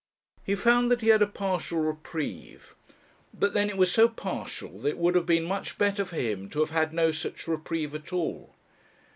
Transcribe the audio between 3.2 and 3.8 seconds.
but then it